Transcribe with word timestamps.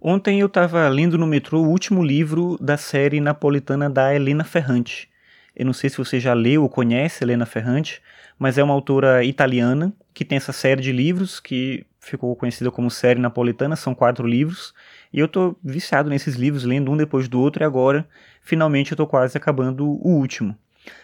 Ontem 0.00 0.38
eu 0.38 0.46
estava 0.46 0.88
lendo 0.88 1.18
no 1.18 1.26
metrô 1.26 1.60
o 1.60 1.68
último 1.68 2.04
livro 2.04 2.56
da 2.60 2.76
série 2.76 3.20
napolitana 3.20 3.90
da 3.90 4.14
Helena 4.14 4.44
Ferrante. 4.44 5.10
Eu 5.56 5.66
não 5.66 5.72
sei 5.72 5.90
se 5.90 5.98
você 5.98 6.20
já 6.20 6.34
leu 6.34 6.62
ou 6.62 6.68
conhece 6.68 7.24
Helena 7.24 7.44
Ferrante, 7.44 8.00
mas 8.38 8.56
é 8.56 8.62
uma 8.62 8.74
autora 8.74 9.24
italiana 9.24 9.92
que 10.14 10.24
tem 10.24 10.36
essa 10.36 10.52
série 10.52 10.80
de 10.80 10.92
livros 10.92 11.40
que 11.40 11.84
ficou 11.98 12.36
conhecida 12.36 12.70
como 12.70 12.88
série 12.88 13.18
napolitana, 13.18 13.74
são 13.74 13.92
quatro 13.92 14.24
livros, 14.24 14.72
e 15.12 15.18
eu 15.18 15.26
tô 15.26 15.56
viciado 15.64 16.08
nesses 16.08 16.36
livros, 16.36 16.62
lendo 16.62 16.92
um 16.92 16.96
depois 16.96 17.28
do 17.28 17.40
outro, 17.40 17.64
e 17.64 17.66
agora, 17.66 18.08
finalmente, 18.40 18.92
eu 18.92 18.96
tô 18.96 19.06
quase 19.06 19.36
acabando 19.36 19.84
o 19.84 20.10
último. 20.10 20.56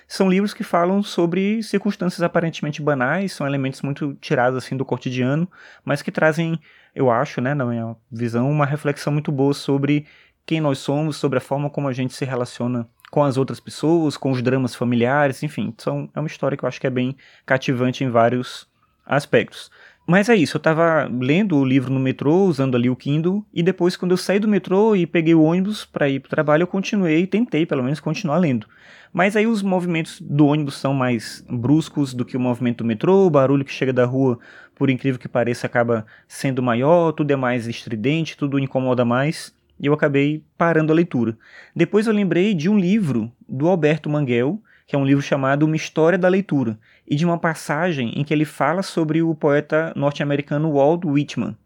São 0.06 0.28
livros 0.28 0.54
que 0.54 0.62
falam 0.62 1.02
sobre 1.02 1.62
circunstâncias 1.62 2.22
aparentemente 2.22 2.82
banais, 2.82 3.32
são 3.32 3.46
elementos 3.46 3.82
muito 3.82 4.14
tirados 4.20 4.62
assim 4.62 4.76
do 4.76 4.84
cotidiano, 4.84 5.48
mas 5.84 6.02
que 6.02 6.12
trazem, 6.12 6.58
eu 6.94 7.10
acho, 7.10 7.40
né, 7.40 7.54
na 7.54 7.64
minha 7.64 7.96
visão, 8.10 8.50
uma 8.50 8.66
reflexão 8.66 9.12
muito 9.12 9.32
boa 9.32 9.54
sobre 9.54 10.06
quem 10.46 10.60
nós 10.60 10.78
somos, 10.78 11.16
sobre 11.16 11.38
a 11.38 11.40
forma 11.40 11.70
como 11.70 11.88
a 11.88 11.92
gente 11.92 12.14
se 12.14 12.24
relaciona 12.24 12.88
com 13.10 13.22
as 13.22 13.36
outras 13.36 13.60
pessoas, 13.60 14.16
com 14.16 14.30
os 14.32 14.42
dramas 14.42 14.74
familiares, 14.74 15.42
enfim, 15.42 15.72
são, 15.78 16.10
é 16.14 16.20
uma 16.20 16.26
história 16.26 16.58
que 16.58 16.64
eu 16.64 16.68
acho 16.68 16.80
que 16.80 16.86
é 16.86 16.90
bem 16.90 17.16
cativante 17.46 18.02
em 18.02 18.10
vários 18.10 18.68
aspectos. 19.06 19.70
Mas 20.06 20.28
é 20.28 20.36
isso, 20.36 20.58
eu 20.58 20.60
tava 20.60 21.08
lendo 21.10 21.56
o 21.56 21.64
livro 21.64 21.90
no 21.90 21.98
metrô, 21.98 22.44
usando 22.44 22.76
ali 22.76 22.90
o 22.90 22.96
Kindle, 22.96 23.42
e 23.54 23.62
depois, 23.62 23.96
quando 23.96 24.10
eu 24.10 24.18
saí 24.18 24.38
do 24.38 24.46
metrô 24.46 24.94
e 24.94 25.06
peguei 25.06 25.34
o 25.34 25.42
ônibus 25.42 25.86
para 25.86 26.08
ir 26.10 26.20
pro 26.20 26.28
trabalho, 26.28 26.64
eu 26.64 26.66
continuei, 26.66 27.26
tentei 27.26 27.64
pelo 27.64 27.82
menos 27.82 28.00
continuar 28.00 28.36
lendo. 28.36 28.66
Mas 29.14 29.34
aí 29.34 29.46
os 29.46 29.62
movimentos 29.62 30.20
do 30.20 30.46
ônibus 30.46 30.74
são 30.74 30.92
mais 30.92 31.42
bruscos 31.48 32.12
do 32.12 32.24
que 32.24 32.36
o 32.36 32.40
movimento 32.40 32.78
do 32.78 32.86
metrô, 32.86 33.24
o 33.24 33.30
barulho 33.30 33.64
que 33.64 33.72
chega 33.72 33.94
da 33.94 34.04
rua, 34.04 34.38
por 34.74 34.90
incrível 34.90 35.18
que 35.18 35.28
pareça, 35.28 35.66
acaba 35.66 36.04
sendo 36.28 36.62
maior, 36.62 37.12
tudo 37.12 37.30
é 37.30 37.36
mais 37.36 37.66
estridente, 37.66 38.36
tudo 38.36 38.58
incomoda 38.58 39.06
mais, 39.06 39.54
e 39.80 39.86
eu 39.86 39.94
acabei 39.94 40.42
parando 40.58 40.92
a 40.92 40.96
leitura. 40.96 41.38
Depois 41.74 42.06
eu 42.06 42.12
lembrei 42.12 42.52
de 42.52 42.68
um 42.68 42.78
livro 42.78 43.32
do 43.48 43.68
Alberto 43.68 44.10
Manguel, 44.10 44.60
que 44.86 44.94
é 44.94 44.98
um 44.98 45.04
livro 45.04 45.22
chamado 45.22 45.64
Uma 45.64 45.76
História 45.76 46.18
da 46.18 46.28
Leitura, 46.28 46.78
e 47.06 47.16
de 47.16 47.24
uma 47.24 47.38
passagem 47.38 48.12
em 48.16 48.24
que 48.24 48.32
ele 48.32 48.44
fala 48.44 48.82
sobre 48.82 49.22
o 49.22 49.34
poeta 49.34 49.92
norte-americano 49.96 50.72
Walt 50.72 51.04
Whitman. 51.04 51.56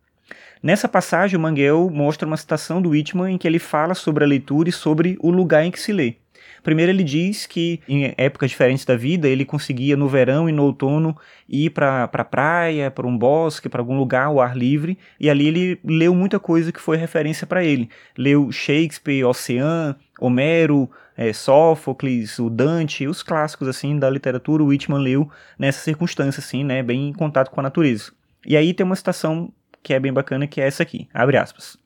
Nessa 0.62 0.88
passagem, 0.88 1.36
o 1.36 1.40
Manguel 1.40 1.88
mostra 1.90 2.26
uma 2.26 2.36
citação 2.36 2.82
do 2.82 2.90
Whitman 2.90 3.34
em 3.34 3.38
que 3.38 3.46
ele 3.46 3.58
fala 3.58 3.94
sobre 3.94 4.24
a 4.24 4.26
leitura 4.26 4.68
e 4.68 4.72
sobre 4.72 5.16
o 5.20 5.30
lugar 5.30 5.64
em 5.64 5.70
que 5.70 5.80
se 5.80 5.92
lê. 5.92 6.16
Primeiro, 6.62 6.92
ele 6.92 7.04
diz 7.04 7.46
que 7.46 7.80
em 7.88 8.12
épocas 8.16 8.50
diferentes 8.50 8.84
da 8.84 8.96
vida 8.96 9.28
ele 9.28 9.44
conseguia 9.44 9.96
no 9.96 10.08
verão 10.08 10.48
e 10.48 10.52
no 10.52 10.64
outono 10.64 11.16
ir 11.48 11.70
para 11.70 12.04
a 12.04 12.08
pra 12.08 12.24
praia, 12.24 12.90
para 12.90 13.06
um 13.06 13.16
bosque, 13.16 13.68
para 13.68 13.80
algum 13.80 13.98
lugar 13.98 14.26
ao 14.26 14.40
ar 14.40 14.56
livre, 14.56 14.98
e 15.18 15.30
ali 15.30 15.46
ele 15.46 15.80
leu 15.84 16.14
muita 16.14 16.38
coisa 16.38 16.72
que 16.72 16.80
foi 16.80 16.96
referência 16.96 17.46
para 17.46 17.64
ele. 17.64 17.88
Leu 18.16 18.50
Shakespeare, 18.52 19.24
Ocean, 19.24 19.96
Homero, 20.20 20.90
é, 21.16 21.32
Sófocles, 21.32 22.38
o 22.38 22.48
Dante, 22.48 23.06
os 23.06 23.22
clássicos 23.22 23.68
assim 23.68 23.98
da 23.98 24.08
literatura, 24.08 24.62
o 24.62 24.66
Whitman 24.66 25.00
leu 25.00 25.30
nessa 25.58 25.80
circunstância 25.80 26.40
assim, 26.40 26.62
né, 26.64 26.82
bem 26.82 27.08
em 27.08 27.12
contato 27.12 27.50
com 27.50 27.60
a 27.60 27.62
natureza. 27.62 28.12
E 28.46 28.56
aí 28.56 28.72
tem 28.72 28.86
uma 28.86 28.96
citação 28.96 29.52
que 29.82 29.92
é 29.92 30.00
bem 30.00 30.12
bacana 30.12 30.46
que 30.46 30.60
é 30.60 30.66
essa 30.66 30.82
aqui, 30.82 31.08
abre 31.12 31.36
aspas. 31.36 31.76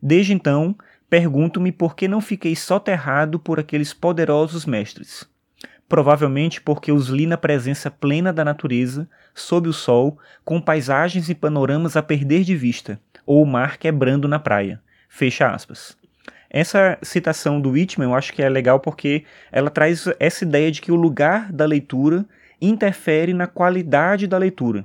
Desde 0.00 0.32
então, 0.32 0.76
pergunto-me 1.08 1.72
por 1.72 1.94
que 1.94 2.08
não 2.08 2.20
fiquei 2.20 2.56
soterrado 2.56 3.38
por 3.38 3.60
aqueles 3.60 3.92
poderosos 3.92 4.66
mestres. 4.66 5.28
Provavelmente 5.88 6.60
porque 6.60 6.90
os 6.90 7.08
li 7.08 7.26
na 7.26 7.36
presença 7.36 7.90
plena 7.90 8.32
da 8.32 8.44
natureza, 8.44 9.08
sob 9.34 9.68
o 9.68 9.72
sol, 9.72 10.18
com 10.44 10.60
paisagens 10.60 11.28
e 11.28 11.34
panoramas 11.34 11.96
a 11.96 12.02
perder 12.02 12.42
de 12.42 12.56
vista, 12.56 13.00
ou 13.24 13.42
o 13.42 13.46
mar 13.46 13.76
quebrando 13.76 14.26
na 14.26 14.38
praia. 14.38 14.80
Fecha 15.08 15.48
aspas. 15.48 15.96
Essa 16.50 16.98
citação 17.02 17.60
do 17.60 17.70
Whitman 17.70 18.08
eu 18.08 18.14
acho 18.14 18.32
que 18.32 18.42
é 18.42 18.48
legal 18.48 18.80
porque 18.80 19.24
ela 19.52 19.70
traz 19.70 20.08
essa 20.18 20.44
ideia 20.44 20.70
de 20.70 20.80
que 20.80 20.90
o 20.90 20.96
lugar 20.96 21.52
da 21.52 21.66
leitura 21.66 22.24
interfere 22.60 23.32
na 23.32 23.46
qualidade 23.46 24.26
da 24.26 24.38
leitura. 24.38 24.84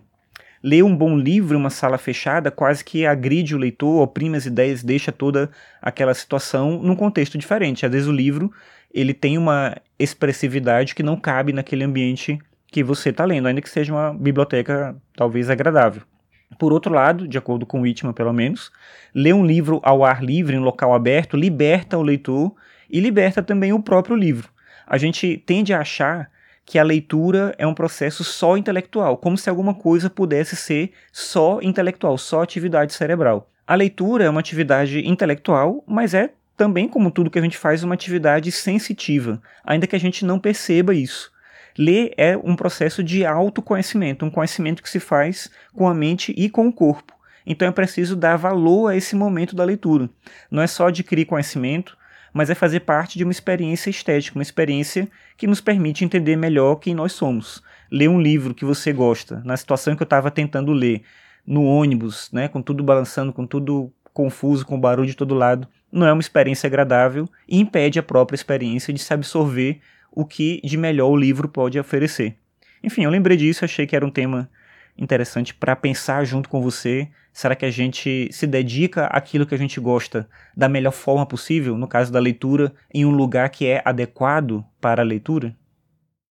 Ler 0.63 0.83
um 0.83 0.95
bom 0.95 1.17
livro 1.17 1.57
em 1.57 1.59
uma 1.59 1.72
sala 1.72 1.97
fechada 1.97 2.51
quase 2.51 2.85
que 2.85 3.05
agride 3.05 3.55
o 3.55 3.57
leitor, 3.57 4.01
oprime 4.01 4.38
as 4.38 4.45
ideias, 4.45 4.83
deixa 4.83 5.11
toda 5.11 5.49
aquela 5.81 6.13
situação 6.13 6.81
num 6.83 6.95
contexto 6.95 7.38
diferente. 7.38 7.85
Às 7.85 7.91
vezes 7.91 8.07
o 8.07 8.11
livro 8.11 8.51
ele 8.94 9.13
tem 9.13 9.38
uma 9.38 9.75
expressividade 9.97 10.94
que 10.94 11.01
não 11.01 11.17
cabe 11.17 11.53
naquele 11.53 11.83
ambiente 11.83 12.39
que 12.67 12.83
você 12.83 13.09
está 13.09 13.25
lendo, 13.25 13.47
ainda 13.47 13.61
que 13.61 13.69
seja 13.69 13.91
uma 13.91 14.13
biblioteca 14.13 14.95
talvez 15.16 15.50
agradável. 15.50 16.03
Por 16.59 16.71
outro 16.73 16.94
lado, 16.94 17.27
de 17.27 17.38
acordo 17.38 17.66
com 17.66 17.81
Whitman 17.81 18.13
pelo 18.13 18.33
menos, 18.33 18.71
ler 19.16 19.33
um 19.33 19.45
livro 19.45 19.79
ao 19.83 20.03
ar 20.03 20.23
livre, 20.23 20.55
em 20.55 20.59
local 20.59 20.94
aberto, 20.94 21.38
liberta 21.38 21.97
o 21.97 22.01
leitor 22.01 22.53
e 22.89 23.00
liberta 23.00 23.41
também 23.41 23.73
o 23.73 23.81
próprio 23.81 24.16
livro. 24.16 24.50
A 24.85 24.97
gente 24.97 25.38
tende 25.45 25.73
a 25.73 25.79
achar 25.79 26.29
que 26.71 26.79
a 26.79 26.83
leitura 26.83 27.53
é 27.57 27.67
um 27.67 27.73
processo 27.73 28.23
só 28.23 28.55
intelectual, 28.55 29.17
como 29.17 29.37
se 29.37 29.49
alguma 29.49 29.73
coisa 29.73 30.09
pudesse 30.09 30.55
ser 30.55 30.93
só 31.11 31.59
intelectual, 31.61 32.17
só 32.17 32.41
atividade 32.41 32.93
cerebral. 32.93 33.51
A 33.67 33.75
leitura 33.75 34.23
é 34.23 34.29
uma 34.29 34.39
atividade 34.39 35.05
intelectual, 35.05 35.83
mas 35.85 36.13
é 36.13 36.29
também, 36.55 36.87
como 36.87 37.11
tudo 37.11 37.29
que 37.29 37.37
a 37.37 37.41
gente 37.41 37.57
faz, 37.57 37.83
uma 37.83 37.93
atividade 37.93 38.49
sensitiva, 38.53 39.41
ainda 39.65 39.85
que 39.85 39.97
a 39.97 39.99
gente 39.99 40.23
não 40.23 40.39
perceba 40.39 40.95
isso. 40.95 41.29
Ler 41.77 42.13
é 42.15 42.37
um 42.37 42.55
processo 42.55 43.03
de 43.03 43.25
autoconhecimento, 43.25 44.23
um 44.23 44.31
conhecimento 44.31 44.81
que 44.81 44.89
se 44.89 45.01
faz 45.01 45.51
com 45.73 45.89
a 45.89 45.93
mente 45.93 46.33
e 46.38 46.49
com 46.49 46.69
o 46.69 46.73
corpo. 46.73 47.13
Então 47.45 47.67
é 47.67 47.71
preciso 47.71 48.15
dar 48.15 48.38
valor 48.38 48.88
a 48.88 48.95
esse 48.95 49.13
momento 49.13 49.57
da 49.57 49.65
leitura. 49.65 50.09
Não 50.49 50.63
é 50.63 50.67
só 50.67 50.88
adquirir 50.88 51.25
conhecimento, 51.25 51.97
mas 52.34 52.50
é 52.50 52.56
fazer 52.56 52.81
parte 52.81 53.18
de 53.18 53.24
uma 53.24 53.31
experiência 53.31 53.90
estética, 53.90 54.38
uma 54.38 54.44
experiência 54.44 55.08
que 55.38 55.47
nos 55.47 55.62
permite 55.62 56.06
entender 56.06 56.36
melhor 56.36 56.75
quem 56.75 56.96
nós 56.96 57.14
somos. 57.14 57.62
Ler 57.92 58.09
um 58.09 58.22
livro 58.22 58.53
que 58.53 58.66
você 58.66 58.94
gosta, 58.94 59.42
na 59.44 59.58
situação 59.58 59.96
que 59.96 60.02
eu 60.02 60.06
estava 60.06 60.31
tentando 60.31 60.72
ler, 60.72 61.02
no 61.46 61.64
ônibus, 61.64 62.30
né, 62.31 62.47
com 62.47 62.62
tudo 62.62 62.84
balançando, 62.84 63.34
com 63.34 63.46
tudo 63.46 63.92
confuso, 64.14 64.66
com 64.66 64.80
barulho 64.80 65.08
de 65.08 65.16
todo 65.16 65.36
lado, 65.36 65.68
não 65.92 66.08
é 66.08 66.14
uma 66.14 66.22
experiência 66.22 66.68
agradável 66.68 67.28
e 67.47 67.59
impede 67.59 68.00
a 68.00 68.03
própria 68.03 68.36
experiência 68.36 68.94
de 68.94 69.00
se 69.00 69.13
absorver 69.13 69.80
o 70.12 70.25
que 70.25 70.62
de 70.63 70.78
melhor 70.78 71.09
o 71.09 71.18
livro 71.18 71.48
pode 71.48 71.80
oferecer. 71.80 72.36
Enfim, 72.84 73.03
eu 73.03 73.09
lembrei 73.09 73.38
disso, 73.38 73.66
achei 73.66 73.86
que 73.86 73.96
era 73.96 74.06
um 74.06 74.12
tema 74.12 74.50
interessante 74.97 75.53
para 75.53 75.75
pensar 75.75 76.25
junto 76.25 76.50
com 76.50 76.62
você. 76.62 77.09
Será 77.34 77.56
que 77.56 77.66
a 77.66 77.72
gente 77.72 78.29
se 78.31 78.46
dedica 78.46 79.06
àquilo 79.07 79.46
que 79.46 79.56
a 79.56 79.57
gente 79.57 79.79
gosta 79.79 80.28
da 80.56 80.68
melhor 80.68 80.91
forma 80.91 81.25
possível, 81.25 81.78
no 81.78 81.88
caso 81.88 82.12
da 82.12 82.19
leitura, 82.19 82.74
em 82.94 83.06
um 83.06 83.12
lugar 83.12 83.50
que 83.50 83.66
é 83.66 83.81
adequado 83.85 84.66
para 84.80 85.01
a 85.01 85.06
leitura? 85.06 85.56